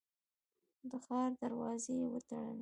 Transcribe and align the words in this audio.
د 0.89 0.91
ښار 1.05 1.29
دروازې 1.41 1.93
یې 2.01 2.07
وتړلې. 2.13 2.59